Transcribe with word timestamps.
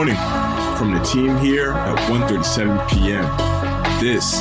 morning 0.00 0.16
from 0.78 0.94
the 0.94 1.00
team 1.00 1.36
here 1.36 1.72
at 1.72 1.98
1.37 2.10 2.88
p.m. 2.88 3.22
This 4.00 4.32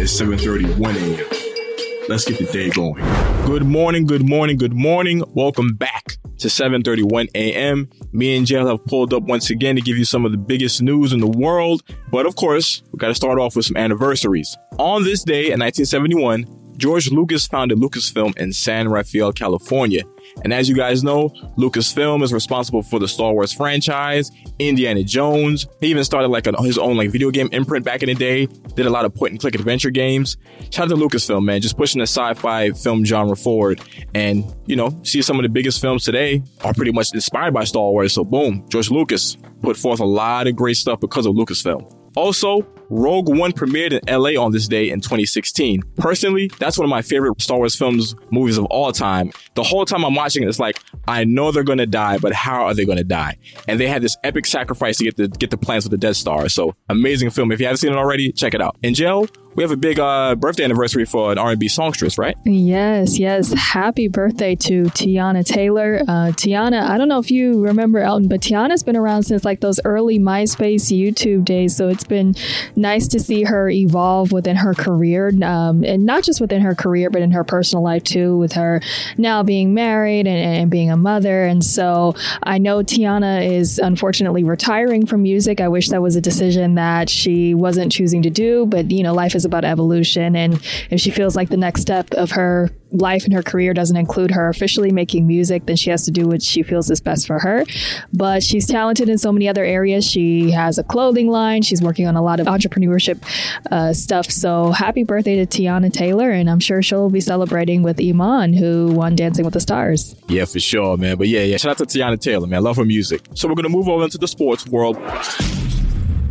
is 0.00 0.10
7.31 0.18 0.96
a.m. 0.96 2.08
Let's 2.08 2.24
get 2.24 2.38
the 2.38 2.50
day 2.50 2.70
going. 2.70 3.04
Good 3.44 3.66
morning, 3.66 4.06
good 4.06 4.26
morning, 4.26 4.56
good 4.56 4.72
morning. 4.72 5.22
Welcome 5.34 5.74
back 5.74 6.16
to 6.38 6.48
7.31 6.48 7.28
a.m. 7.34 7.90
Me 8.12 8.38
and 8.38 8.46
Jill 8.46 8.66
have 8.66 8.82
pulled 8.86 9.12
up 9.12 9.24
once 9.24 9.50
again 9.50 9.76
to 9.76 9.82
give 9.82 9.98
you 9.98 10.06
some 10.06 10.24
of 10.24 10.32
the 10.32 10.38
biggest 10.38 10.80
news 10.80 11.12
in 11.12 11.20
the 11.20 11.26
world. 11.26 11.82
But 12.10 12.24
of 12.24 12.34
course, 12.36 12.82
we 12.90 12.96
got 12.96 13.08
to 13.08 13.14
start 13.14 13.38
off 13.38 13.54
with 13.54 13.66
some 13.66 13.76
anniversaries. 13.76 14.56
On 14.78 15.04
this 15.04 15.24
day 15.24 15.50
in 15.50 15.60
1971, 15.60 16.46
George 16.76 17.10
Lucas 17.10 17.46
founded 17.46 17.78
Lucasfilm 17.78 18.36
in 18.38 18.52
San 18.52 18.88
Rafael, 18.88 19.32
California. 19.32 20.02
And 20.44 20.52
as 20.52 20.68
you 20.68 20.74
guys 20.74 21.04
know, 21.04 21.28
Lucasfilm 21.58 22.22
is 22.22 22.32
responsible 22.32 22.82
for 22.82 22.98
the 22.98 23.08
Star 23.08 23.32
Wars 23.32 23.52
franchise, 23.52 24.30
Indiana 24.58 25.02
Jones. 25.02 25.66
He 25.80 25.88
even 25.88 26.04
started 26.04 26.28
like 26.28 26.46
his 26.60 26.78
own 26.78 26.96
like 26.96 27.10
video 27.10 27.30
game 27.30 27.48
imprint 27.52 27.84
back 27.84 28.02
in 28.02 28.08
the 28.08 28.14
day. 28.14 28.46
Did 28.74 28.86
a 28.86 28.90
lot 28.90 29.04
of 29.04 29.14
point 29.14 29.32
and 29.32 29.40
click 29.40 29.54
adventure 29.54 29.90
games. 29.90 30.36
Shout 30.70 30.90
out 30.90 30.96
to 30.96 30.96
Lucasfilm, 30.96 31.44
man, 31.44 31.60
just 31.60 31.76
pushing 31.76 31.98
the 31.98 32.06
sci-fi 32.06 32.70
film 32.70 33.04
genre 33.04 33.36
forward. 33.36 33.80
And 34.14 34.44
you 34.66 34.76
know, 34.76 34.98
see 35.02 35.22
some 35.22 35.38
of 35.38 35.42
the 35.42 35.48
biggest 35.48 35.80
films 35.80 36.04
today 36.04 36.42
are 36.64 36.72
pretty 36.72 36.92
much 36.92 37.12
inspired 37.12 37.52
by 37.52 37.64
Star 37.64 37.90
Wars. 37.90 38.12
So 38.12 38.24
boom, 38.24 38.64
George 38.68 38.90
Lucas 38.90 39.36
put 39.60 39.76
forth 39.76 40.00
a 40.00 40.04
lot 40.04 40.46
of 40.46 40.56
great 40.56 40.76
stuff 40.76 41.00
because 41.00 41.26
of 41.26 41.34
Lucasfilm. 41.34 41.98
Also, 42.14 42.60
Rogue 42.92 43.34
One 43.34 43.52
premiered 43.52 43.98
in 43.98 44.22
LA 44.22 44.38
on 44.38 44.52
this 44.52 44.68
day 44.68 44.90
in 44.90 45.00
2016. 45.00 45.82
Personally, 45.96 46.50
that's 46.58 46.76
one 46.76 46.84
of 46.84 46.90
my 46.90 47.00
favorite 47.00 47.40
Star 47.40 47.56
Wars 47.56 47.74
films, 47.74 48.14
movies 48.30 48.58
of 48.58 48.66
all 48.66 48.92
time. 48.92 49.32
The 49.54 49.62
whole 49.62 49.86
time 49.86 50.04
I'm 50.04 50.14
watching 50.14 50.42
it, 50.42 50.48
it's 50.48 50.58
like, 50.58 50.78
I 51.08 51.24
know 51.24 51.52
they're 51.52 51.64
gonna 51.64 51.86
die, 51.86 52.18
but 52.18 52.34
how 52.34 52.64
are 52.64 52.74
they 52.74 52.84
gonna 52.84 53.02
die? 53.02 53.38
And 53.66 53.80
they 53.80 53.88
had 53.88 54.02
this 54.02 54.18
epic 54.24 54.44
sacrifice 54.44 54.98
to 54.98 55.04
get 55.04 55.16
the 55.16 55.28
get 55.28 55.50
the 55.50 55.56
plans 55.56 55.84
for 55.84 55.88
the 55.88 55.96
Death 55.96 56.16
Star. 56.16 56.50
So 56.50 56.74
amazing 56.90 57.30
film. 57.30 57.50
If 57.50 57.60
you 57.60 57.66
haven't 57.66 57.78
seen 57.78 57.92
it 57.92 57.96
already, 57.96 58.30
check 58.30 58.52
it 58.52 58.60
out. 58.60 58.76
In 58.82 58.92
Jill, 58.92 59.26
we 59.54 59.62
have 59.62 59.70
a 59.70 59.76
big 59.76 59.98
uh, 59.98 60.34
birthday 60.34 60.64
anniversary 60.64 61.04
for 61.04 61.30
an 61.30 61.38
R&B 61.38 61.68
songstress, 61.68 62.16
right? 62.16 62.36
Yes, 62.44 63.18
yes. 63.18 63.52
Happy 63.52 64.08
birthday 64.08 64.54
to 64.56 64.84
Teyana 64.84 65.44
Taylor. 65.44 66.00
Uh, 66.02 66.32
Teyana, 66.32 66.88
I 66.88 66.96
don't 66.96 67.08
know 67.08 67.18
if 67.18 67.30
you 67.30 67.62
remember 67.62 67.98
Elton, 67.98 68.28
but 68.28 68.40
Teyana's 68.40 68.82
been 68.82 68.96
around 68.96 69.24
since 69.24 69.44
like 69.44 69.60
those 69.60 69.78
early 69.84 70.18
MySpace 70.18 70.90
YouTube 70.90 71.44
days. 71.44 71.76
So 71.76 71.88
it's 71.88 72.04
been 72.04 72.34
nice 72.76 73.06
to 73.08 73.20
see 73.20 73.42
her 73.42 73.68
evolve 73.68 74.32
within 74.32 74.56
her 74.56 74.72
career, 74.72 75.32
um, 75.42 75.84
and 75.84 76.06
not 76.06 76.24
just 76.24 76.40
within 76.40 76.62
her 76.62 76.74
career, 76.74 77.10
but 77.10 77.20
in 77.20 77.30
her 77.32 77.44
personal 77.44 77.84
life 77.84 78.04
too. 78.04 78.38
With 78.38 78.52
her 78.52 78.80
now 79.18 79.42
being 79.42 79.74
married 79.74 80.26
and, 80.26 80.60
and 80.60 80.70
being 80.70 80.90
a 80.90 80.96
mother, 80.96 81.44
and 81.44 81.62
so 81.62 82.14
I 82.42 82.58
know 82.58 82.78
Teyana 82.78 83.46
is 83.46 83.78
unfortunately 83.78 84.44
retiring 84.44 85.04
from 85.04 85.22
music. 85.22 85.60
I 85.60 85.68
wish 85.68 85.90
that 85.90 86.00
was 86.00 86.16
a 86.16 86.20
decision 86.20 86.76
that 86.76 87.10
she 87.10 87.54
wasn't 87.54 87.92
choosing 87.92 88.22
to 88.22 88.30
do, 88.30 88.64
but 88.66 88.90
you 88.90 89.02
know, 89.02 89.12
life 89.12 89.34
is 89.34 89.41
is 89.42 89.44
about 89.44 89.64
evolution. 89.64 90.36
And 90.36 90.54
if 90.90 91.00
she 91.00 91.10
feels 91.10 91.36
like 91.36 91.50
the 91.50 91.56
next 91.56 91.82
step 91.82 92.12
of 92.14 92.30
her 92.30 92.70
life 92.92 93.24
and 93.24 93.32
her 93.32 93.42
career 93.42 93.72
doesn't 93.74 93.96
include 93.96 94.30
her 94.30 94.48
officially 94.48 94.92
making 94.92 95.26
music, 95.26 95.66
then 95.66 95.76
she 95.76 95.90
has 95.90 96.04
to 96.04 96.10
do 96.10 96.28
what 96.28 96.42
she 96.42 96.62
feels 96.62 96.90
is 96.90 97.00
best 97.00 97.26
for 97.26 97.38
her. 97.38 97.64
But 98.12 98.42
she's 98.42 98.66
talented 98.66 99.08
in 99.08 99.18
so 99.18 99.32
many 99.32 99.48
other 99.48 99.64
areas. 99.64 100.08
She 100.08 100.50
has 100.50 100.78
a 100.78 100.84
clothing 100.84 101.28
line. 101.28 101.62
She's 101.62 101.82
working 101.82 102.06
on 102.06 102.16
a 102.16 102.22
lot 102.22 102.38
of 102.38 102.46
entrepreneurship 102.46 103.22
uh, 103.70 103.92
stuff. 103.92 104.30
So 104.30 104.70
happy 104.70 105.04
birthday 105.04 105.44
to 105.44 105.46
Teyana 105.46 105.92
Taylor. 105.92 106.30
And 106.30 106.48
I'm 106.48 106.60
sure 106.60 106.82
she'll 106.82 107.10
be 107.10 107.20
celebrating 107.20 107.82
with 107.82 108.00
Iman, 108.00 108.52
who 108.52 108.92
won 108.92 109.16
Dancing 109.16 109.44
with 109.44 109.54
the 109.54 109.60
Stars. 109.60 110.14
Yeah, 110.28 110.44
for 110.44 110.60
sure, 110.60 110.96
man. 110.96 111.16
But 111.16 111.28
yeah, 111.28 111.42
yeah. 111.42 111.56
Shout 111.56 111.80
out 111.80 111.88
to 111.88 111.98
Teyana 111.98 112.20
Taylor, 112.20 112.46
man. 112.46 112.62
Love 112.62 112.76
her 112.76 112.84
music. 112.84 113.22
So 113.34 113.48
we're 113.48 113.54
going 113.54 113.64
to 113.64 113.70
move 113.70 113.88
over 113.88 114.04
into 114.04 114.18
the 114.18 114.28
sports 114.28 114.66
world. 114.66 114.96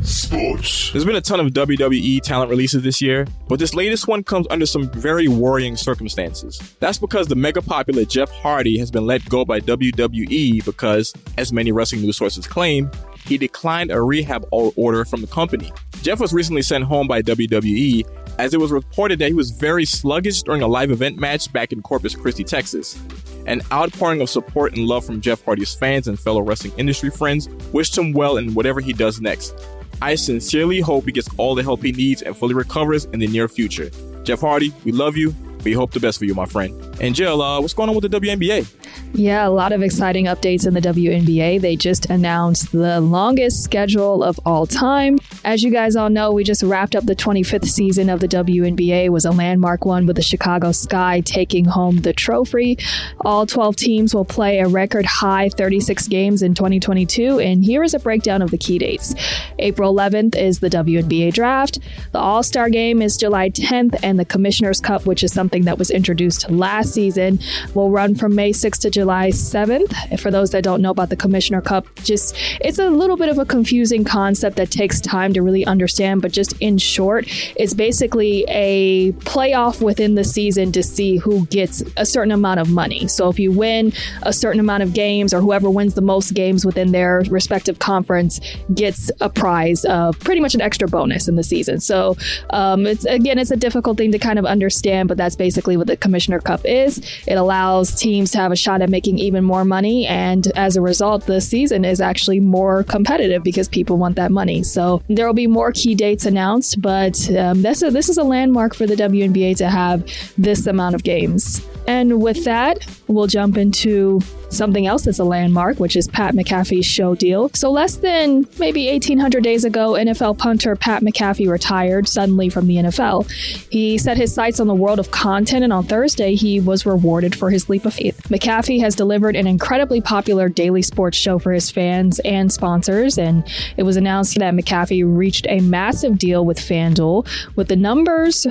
Sports. 0.04 0.92
There's 0.92 1.06
been 1.06 1.16
a 1.16 1.22
ton 1.22 1.40
of 1.40 1.48
WWE 1.48 2.22
talent 2.22 2.50
releases 2.50 2.82
this 2.82 3.02
year, 3.02 3.28
but 3.48 3.60
this 3.60 3.76
latest 3.76 4.08
one 4.08 4.24
comes 4.24 4.48
under 4.50 4.66
some 4.66 4.90
very 4.90 5.28
worrying 5.28 5.78
circumstances. 5.78 6.76
That's 6.80 6.98
because 6.98 7.28
the 7.28 7.36
mega 7.36 7.62
popular 7.62 8.06
Jeff 8.06 8.32
Hardy 8.32 8.80
has 8.80 8.90
been 8.90 9.06
let 9.06 9.28
go 9.30 9.46
by 9.46 9.60
WWE 9.60 10.66
because, 10.66 11.14
as 11.38 11.54
many 11.54 11.72
wrestling 11.72 12.02
news 12.02 12.18
sources 12.18 12.48
claim, 12.48 12.90
he 13.26 13.38
declined 13.38 13.92
a 13.92 14.02
rehab 14.02 14.46
order 14.52 15.06
from 15.06 15.22
the 15.22 15.28
company. 15.28 15.72
Jeff 16.02 16.20
was 16.20 16.34
recently 16.34 16.64
sent 16.64 16.84
home 16.84 17.08
by 17.08 17.22
WWE 17.22 18.04
as 18.40 18.56
it 18.56 18.60
was 18.60 18.72
reported 18.72 19.20
that 19.20 19.28
he 19.28 19.34
was 19.36 19.52
very 19.52 19.86
sluggish 19.86 20.42
during 20.42 20.64
a 20.64 20.68
live 20.68 20.90
event 20.90 21.20
match 21.20 21.54
back 21.54 21.72
in 21.72 21.82
Corpus 21.82 22.16
Christi, 22.16 22.44
Texas. 22.44 23.00
An 23.46 23.62
outpouring 23.72 24.22
of 24.22 24.30
support 24.30 24.76
and 24.76 24.88
love 24.88 25.06
from 25.06 25.22
Jeff 25.22 25.44
Hardy's 25.46 25.76
fans 25.76 26.08
and 26.08 26.20
fellow 26.20 26.42
wrestling 26.42 26.74
industry 26.78 27.12
friends 27.12 27.48
wished 27.72 27.96
him 27.96 28.14
well 28.14 28.38
in 28.38 28.56
whatever 28.56 28.80
he 28.80 28.94
does 28.94 29.22
next. 29.22 29.56
I 30.02 30.16
sincerely 30.16 30.80
hope 30.80 31.06
he 31.06 31.12
gets 31.12 31.30
all 31.38 31.56
the 31.56 31.64
help 31.64 31.84
he 31.84 31.92
needs 31.92 32.22
and 32.22 32.36
fully 32.36 32.56
recovers 32.56 33.06
in 33.06 33.20
the 33.20 33.28
near 33.28 33.48
future. 33.48 33.90
Jeff 34.24 34.42
Hardy, 34.42 34.74
we 34.84 34.92
love 34.92 35.16
you. 35.16 35.36
We 35.64 35.74
hope 35.74 35.92
the 35.92 36.00
best 36.00 36.20
for 36.20 36.26
you, 36.26 36.34
my 36.34 36.46
friend. 36.46 36.74
And 37.02 37.14
Jill, 37.16 37.42
uh, 37.42 37.62
what's 37.62 37.74
going 37.74 37.90
on 37.90 37.96
with 37.96 38.10
the 38.10 38.20
WNBA? 38.20 38.68
Yeah, 39.14 39.46
a 39.46 39.50
lot 39.50 39.74
of 39.74 39.82
exciting 39.82 40.26
updates 40.26 40.66
in 40.66 40.74
the 40.74 40.80
WNBA. 40.80 41.60
They 41.60 41.76
just 41.76 42.10
announced 42.10 42.72
the 42.72 43.02
longest 43.02 43.64
schedule 43.64 44.24
of 44.24 44.40
all 44.46 44.66
time. 44.66 45.20
As 45.44 45.64
you 45.64 45.70
guys 45.70 45.96
all 45.96 46.10
know, 46.10 46.32
we 46.32 46.44
just 46.44 46.64
wrapped 46.64 46.96
up 46.96 47.06
the 47.06 47.16
25th 47.16 47.66
season 47.66 48.10
of 48.10 48.22
the 48.22 48.28
WNBA. 48.28 49.06
It 49.06 49.10
was 49.10 49.26
a 49.26 49.32
landmark 49.32 49.84
one 49.84 50.06
with 50.06 50.16
the 50.16 50.22
Chicago 50.22 50.72
Sky 50.72 51.22
taking 51.22 51.66
home 51.66 51.98
the 51.98 52.14
trophy. 52.14 52.78
All 53.22 53.46
12 53.46 53.76
teams 53.76 54.16
will 54.16 54.26
play 54.26 54.60
a 54.60 54.68
record 54.68 55.06
high 55.06 55.50
36 55.50 56.08
games 56.08 56.42
in 56.42 56.54
2022, 56.54 57.40
and 57.40 57.66
here 57.66 57.84
is 57.84 57.94
a 57.94 58.00
breakdown 58.00 58.42
of 58.42 58.52
the 58.52 58.58
key 58.58 58.78
dates. 58.78 59.14
April 59.60 59.94
11th 59.94 60.38
is 60.38 60.60
the 60.60 60.70
WNBA 60.70 61.34
draft. 61.34 61.80
The 62.14 62.20
All-Star 62.20 62.70
game 62.70 63.02
is 63.02 63.18
July 63.18 63.50
10th, 63.50 64.00
and 64.04 64.18
the 64.18 64.26
Commissioner's 64.26 64.80
Cup, 64.80 65.06
which 65.06 65.24
is 65.24 65.34
something 65.34 65.51
that 65.60 65.78
was 65.78 65.92
introduced 65.92 66.50
last 66.50 66.94
season, 66.94 67.40
will 67.74 67.92
run 67.92 68.16
from 68.16 68.34
May 68.36 68.52
6th 68.52 68.80
to 68.82 68.90
July 68.90 69.30
7th. 69.30 70.20
For 70.20 70.32
those 70.32 70.52
that 70.52 70.64
don't 70.64 70.82
know 70.82 70.92
about 70.92 71.10
the 71.10 71.16
Commissioner 71.16 71.62
Cup, 71.62 71.88
just 72.04 72.36
it's 72.62 72.80
a 72.80 72.90
little 72.90 73.18
bit 73.18 73.30
of 73.30 73.38
a 73.38 73.46
confusing 73.46 74.04
concept 74.04 74.56
that 74.56 74.72
takes 74.72 75.02
time 75.02 75.34
to 75.34 75.42
really 75.42 75.66
understand, 75.66 76.22
but 76.22 76.32
just 76.32 76.54
in 76.62 76.78
short, 76.78 77.26
it's 77.56 77.74
basically 77.74 78.46
a 78.48 79.12
playoff 79.14 79.82
within 79.82 80.16
the 80.16 80.24
season 80.24 80.72
to 80.72 80.82
see 80.82 81.18
who 81.18 81.46
gets 81.48 81.84
a 81.98 82.06
certain 82.06 82.32
amount 82.32 82.60
of 82.60 82.70
money. 82.70 83.08
So 83.08 83.30
if 83.30 83.40
you 83.40 83.52
win 83.52 83.92
a 84.24 84.34
certain 84.34 84.60
amount 84.60 84.84
of 84.84 84.94
games 84.94 85.34
or 85.34 85.42
whoever 85.42 85.70
wins 85.70 85.94
the 85.94 86.02
most 86.02 86.34
games 86.34 86.66
within 86.66 86.92
their 86.92 87.24
respective 87.30 87.80
conference 87.80 88.40
gets 88.74 89.12
a 89.20 89.30
prize 89.30 89.84
of 89.86 90.20
pretty 90.20 90.42
much 90.42 90.56
an 90.56 90.62
extra 90.62 90.88
bonus 90.88 91.28
in 91.28 91.36
the 91.36 91.44
season. 91.44 91.80
So 91.80 92.16
um, 92.52 92.86
it's 92.86 93.06
again, 93.06 93.38
it's 93.38 93.52
a 93.52 93.56
difficult 93.56 93.98
thing 93.98 94.12
to 94.12 94.20
kind 94.20 94.40
of 94.40 94.46
understand, 94.46 95.08
but 95.08 95.18
that's 95.18 95.36
basically 95.42 95.76
what 95.76 95.88
the 95.88 95.98
Commissioner 95.98 96.40
Cup 96.40 96.62
is. 96.66 97.02
It 97.26 97.34
allows 97.34 97.96
teams 97.96 98.30
to 98.34 98.38
have 98.38 98.52
a 98.52 98.56
shot 98.56 98.84
at 98.84 98.92
making 98.92 99.18
even 99.18 99.44
more 99.44 99.66
money. 99.66 100.06
And 100.06 100.46
as 100.56 100.76
a 100.76 100.82
result, 100.82 101.26
the 101.26 101.42
season 101.42 101.84
is 101.84 102.00
actually 102.00 102.40
more 102.40 102.84
competitive 102.84 103.42
because 103.44 103.68
people 103.68 103.98
want 103.98 104.18
that 104.18 104.32
money. 104.32 104.62
So 104.62 105.02
there 105.08 105.26
will 105.26 105.34
be 105.34 105.48
more 105.48 105.72
key 105.72 105.96
dates 105.96 106.28
announced, 106.28 106.80
but 106.80 107.18
um, 107.36 107.64
this, 107.64 107.82
is, 107.82 107.92
this 107.92 108.08
is 108.08 108.20
a 108.20 108.24
landmark 108.24 108.76
for 108.76 108.86
the 108.86 108.94
WNBA 108.94 109.58
to 109.58 109.68
have 109.68 110.08
this 110.38 110.68
amount 110.68 110.94
of 110.94 111.02
games. 111.02 111.66
And 111.88 112.22
with 112.22 112.44
that, 112.44 112.86
we'll 113.08 113.28
jump 113.28 113.58
into 113.58 114.22
something 114.50 114.86
else 114.86 115.04
that's 115.04 115.20
a 115.20 115.24
landmark, 115.24 115.80
which 115.80 115.96
is 115.96 116.08
Pat 116.08 116.36
McAfee's 116.36 116.86
show 116.86 117.16
deal. 117.16 117.50
So, 117.54 117.72
less 117.72 117.96
than 117.96 118.48
maybe 118.60 118.88
1,800 118.88 119.44
days 119.44 119.64
ago, 119.64 119.94
NFL 119.94 120.38
punter 120.38 120.76
Pat 120.76 121.02
McAfee 121.02 121.50
retired 121.50 122.08
suddenly 122.08 122.50
from 122.50 122.68
the 122.68 122.76
NFL. 122.78 123.30
He 123.72 123.98
set 123.98 124.18
his 124.18 124.34
sights 124.34 124.60
on 124.60 124.68
the 124.68 124.76
world 124.76 125.00
of 125.00 125.12
content, 125.32 125.64
and 125.64 125.72
on 125.72 125.86
Thursday, 125.86 126.36
he 126.36 126.60
was 126.60 126.86
rewarded 126.86 127.34
for 127.34 127.50
his 127.50 127.70
leap 127.70 127.86
of 127.86 127.94
faith. 127.94 128.20
McAfee 128.24 128.82
has 128.82 128.96
delivered 128.96 129.38
an 129.38 129.48
incredibly 129.48 130.02
popular 130.02 130.50
daily 130.50 130.82
sports 130.82 131.18
show 131.18 131.40
for 131.40 131.54
his 131.54 131.72
fans 131.72 132.20
and 132.26 132.52
sponsors, 132.52 133.18
and 133.18 133.48
it 133.78 133.84
was 133.84 133.96
announced 133.96 134.38
that 134.38 134.54
McAfee 134.54 135.06
reached 135.06 135.48
a 135.48 135.62
massive 135.62 136.18
deal 136.18 136.46
with 136.46 136.60
FanDuel, 136.60 137.26
with 137.56 137.70
the 137.70 137.78
numbers 137.78 138.46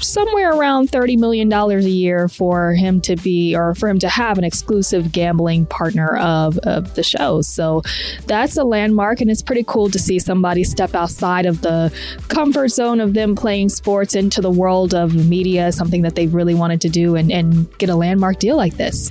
somewhere 0.00 0.52
around 0.52 0.90
$30 0.90 1.18
million 1.18 1.52
a 1.52 1.78
year 1.80 2.28
for 2.28 2.72
him 2.72 3.00
to 3.02 3.16
be 3.16 3.54
or 3.54 3.74
for 3.74 3.88
him 3.88 3.98
to 4.00 4.08
have 4.08 4.38
an 4.38 4.44
exclusive 4.44 5.12
gambling 5.12 5.66
partner 5.66 6.16
of, 6.16 6.58
of 6.58 6.94
the 6.94 7.02
show. 7.02 7.42
So 7.42 7.82
that's 8.26 8.56
a 8.56 8.64
landmark, 8.64 9.20
and 9.20 9.30
it's 9.30 9.42
pretty 9.42 9.64
cool 9.66 9.90
to 9.90 9.98
see 9.98 10.18
somebody 10.18 10.64
step 10.64 10.94
outside 10.94 11.46
of 11.46 11.62
the 11.62 11.92
comfort 12.28 12.68
zone 12.68 13.00
of 13.00 13.14
them 13.14 13.34
playing 13.34 13.68
sports 13.68 14.14
into 14.14 14.40
the 14.40 14.50
world 14.50 14.94
of 14.94 15.14
media, 15.14 15.72
something 15.72 16.02
that 16.02 16.14
they've 16.14 16.34
really 16.34 16.54
wanted 16.54 16.80
to 16.82 16.88
do, 16.88 17.16
and, 17.16 17.30
and 17.30 17.76
get 17.78 17.88
a 17.88 17.96
landmark 17.96 18.38
deal 18.38 18.56
like 18.56 18.76
this. 18.76 19.10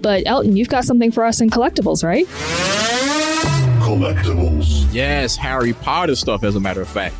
But 0.00 0.24
Elton, 0.26 0.56
you've 0.56 0.68
got 0.68 0.84
something 0.84 1.10
for 1.10 1.24
us 1.24 1.40
in 1.40 1.48
collectibles, 1.48 2.04
right? 2.04 2.26
Collectibles. 3.82 4.86
Yes, 4.92 5.36
Harry 5.36 5.72
Potter 5.72 6.16
stuff, 6.16 6.44
as 6.44 6.56
a 6.56 6.60
matter 6.60 6.82
of 6.82 6.88
fact. 6.88 7.14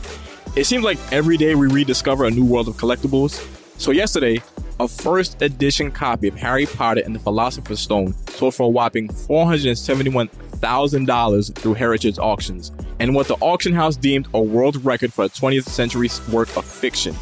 It 0.57 0.67
seems 0.67 0.85
like 0.85 0.99
every 1.11 1.37
day 1.37 1.57
we 1.57 1.67
rediscover 1.67 2.27
a 2.27 2.31
new 2.31 2.45
world 2.45 2.69
of 2.69 2.77
collectibles. 2.77 3.45
So 3.77 3.91
yesterday, 3.91 4.41
a 4.79 4.87
first 4.87 5.43
edition 5.43 5.91
copy 5.91 6.29
of 6.29 6.37
Harry 6.37 6.65
Potter 6.65 7.03
and 7.05 7.13
the 7.13 7.19
Philosopher's 7.19 7.81
Stone 7.81 8.15
sold 8.29 8.55
for 8.55 8.63
a 8.63 8.69
whopping 8.69 9.09
$471,000 9.09 11.55
through 11.57 11.75
Heritage 11.75 12.21
Auctions, 12.21 12.71
and 13.01 13.17
what 13.17 13.27
the 13.27 13.35
auction 13.41 13.73
house 13.73 13.97
deemed 13.97 14.29
a 14.33 14.41
world 14.41 14.85
record 14.85 15.13
for 15.13 15.25
a 15.25 15.29
20th 15.29 15.65
century 15.65 16.09
work 16.33 16.57
of 16.57 16.65
fiction. 16.65 17.17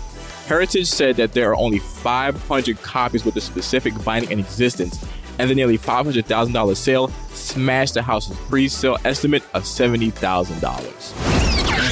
Heritage 0.46 0.88
said 0.88 1.16
that 1.16 1.32
there 1.32 1.50
are 1.50 1.56
only 1.56 1.78
500 1.78 2.82
copies 2.82 3.24
with 3.24 3.32
the 3.32 3.40
specific 3.40 3.94
binding 4.04 4.30
in 4.30 4.40
existence, 4.40 5.02
and 5.38 5.48
the 5.48 5.54
nearly 5.54 5.78
$500,000 5.78 6.76
sale 6.76 7.08
smashed 7.32 7.94
the 7.94 8.02
house's 8.02 8.36
pre 8.40 8.68
sale 8.68 8.98
estimate 9.06 9.42
of 9.54 9.62
$70,000 9.62 11.31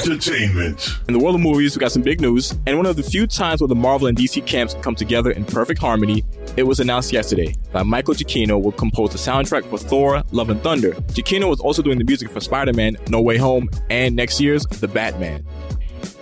entertainment. 0.01 0.99
In 1.07 1.13
the 1.13 1.19
world 1.19 1.35
of 1.35 1.41
movies, 1.41 1.75
we 1.75 1.79
got 1.79 1.91
some 1.91 2.01
big 2.01 2.21
news, 2.21 2.55
and 2.65 2.77
one 2.77 2.85
of 2.85 2.95
the 2.95 3.03
few 3.03 3.27
times 3.27 3.61
where 3.61 3.67
the 3.67 3.75
Marvel 3.75 4.07
and 4.07 4.17
DC 4.17 4.45
camps 4.45 4.75
come 4.81 4.95
together 4.95 5.31
in 5.31 5.45
perfect 5.45 5.79
harmony, 5.79 6.23
it 6.57 6.63
was 6.63 6.79
announced 6.79 7.11
yesterday 7.13 7.55
that 7.73 7.85
Michael 7.85 8.13
Giacchino 8.13 8.61
will 8.61 8.71
compose 8.71 9.11
the 9.11 9.17
soundtrack 9.17 9.69
for 9.69 9.77
Thor: 9.77 10.23
Love 10.31 10.49
and 10.49 10.61
Thunder. 10.61 10.91
Giacchino 11.13 11.49
was 11.49 11.59
also 11.59 11.81
doing 11.81 11.97
the 11.97 12.03
music 12.03 12.29
for 12.29 12.39
Spider-Man: 12.39 12.97
No 13.09 13.21
Way 13.21 13.37
Home 13.37 13.69
and 13.89 14.15
next 14.15 14.39
year's 14.39 14.65
The 14.65 14.87
Batman. 14.87 15.45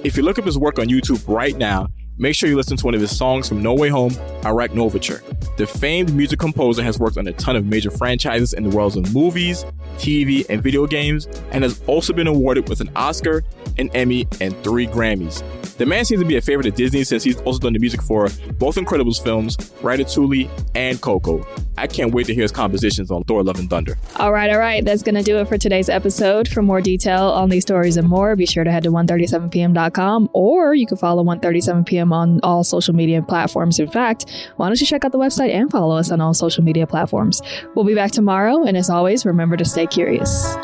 If 0.03 0.15
you 0.15 0.23
look 0.23 0.39
up 0.39 0.45
his 0.45 0.57
work 0.57 0.79
on 0.79 0.87
YouTube 0.87 1.23
right 1.27 1.57
now, 1.57 1.87
make 2.19 2.35
sure 2.35 2.49
you 2.49 2.55
listen 2.55 2.77
to 2.77 2.85
one 2.85 2.93
of 2.93 3.01
his 3.01 3.15
songs 3.15 3.47
from 3.47 3.63
No 3.63 3.73
Way 3.73 3.89
Home, 3.89 4.11
Arachnoverture. 4.41 5.23
The 5.55 5.65
famed 5.65 6.13
music 6.13 6.37
composer 6.37 6.83
has 6.83 6.99
worked 6.99 7.17
on 7.17 7.27
a 7.27 7.33
ton 7.33 7.55
of 7.55 7.65
major 7.65 7.89
franchises 7.89 8.53
in 8.53 8.63
the 8.63 8.69
worlds 8.69 8.95
of 8.95 9.13
movies, 9.13 9.65
TV, 9.97 10.45
and 10.49 10.61
video 10.61 10.85
games, 10.85 11.27
and 11.51 11.63
has 11.63 11.81
also 11.87 12.13
been 12.13 12.27
awarded 12.27 12.69
with 12.69 12.81
an 12.81 12.89
Oscar, 12.95 13.43
an 13.77 13.89
Emmy, 13.93 14.27
and 14.41 14.55
three 14.63 14.85
Grammys. 14.85 15.43
The 15.77 15.85
man 15.85 16.03
seems 16.03 16.21
to 16.21 16.27
be 16.27 16.35
a 16.35 16.41
favorite 16.41 16.67
of 16.67 16.75
Disney 16.75 17.05
since 17.05 17.23
he's 17.23 17.39
also 17.41 17.59
done 17.59 17.71
the 17.71 17.79
music 17.79 18.01
for 18.01 18.27
both 18.57 18.75
Incredibles 18.75 19.23
films, 19.23 19.55
Ratatouille, 19.81 20.49
and 20.75 20.99
Coco. 20.99 21.47
I 21.77 21.87
can't 21.87 22.13
wait 22.13 22.25
to 22.25 22.33
hear 22.33 22.41
his 22.41 22.51
compositions 22.51 23.09
on 23.09 23.23
Thor 23.23 23.41
Love 23.43 23.57
and 23.59 23.69
Thunder. 23.69 23.97
All 24.17 24.33
right, 24.33 24.49
all 24.49 24.59
right. 24.59 24.83
That's 24.83 25.01
going 25.01 25.15
to 25.15 25.23
do 25.23 25.37
it 25.37 25.47
for 25.47 25.57
today's 25.57 25.87
episode. 25.87 26.49
For 26.49 26.61
more 26.61 26.81
detail 26.81 27.29
on 27.29 27.47
these 27.47 27.63
stories 27.63 27.95
and 27.95 28.09
more, 28.09 28.35
be 28.35 28.45
sure 28.45 28.65
to 28.65 28.71
head 28.71 28.83
to 28.83 28.91
137pm.com 28.91 30.29
or 30.33 30.75
you 30.75 30.85
can 30.85 30.97
follow 30.97 31.23
137pm 31.23 32.08
on 32.13 32.39
all 32.43 32.63
social 32.63 32.95
media 32.95 33.21
platforms. 33.21 33.79
In 33.79 33.89
fact, 33.89 34.25
why 34.57 34.67
don't 34.67 34.79
you 34.79 34.87
check 34.87 35.05
out 35.05 35.11
the 35.11 35.19
website 35.19 35.53
and 35.53 35.71
follow 35.71 35.95
us 35.95 36.11
on 36.11 36.21
all 36.21 36.33
social 36.33 36.63
media 36.63 36.87
platforms? 36.87 37.41
We'll 37.75 37.85
be 37.85 37.95
back 37.95 38.11
tomorrow. 38.11 38.63
And 38.63 38.77
as 38.77 38.89
always, 38.89 39.25
remember 39.25 39.57
to 39.57 39.65
stay 39.65 39.87
curious. 39.87 40.55